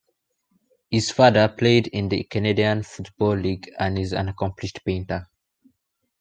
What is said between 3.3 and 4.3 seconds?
League and is an